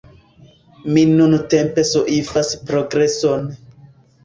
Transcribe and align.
Ni 0.95 1.03
multe 1.11 1.59
soifas 1.91 2.51
progreson. 2.73 3.49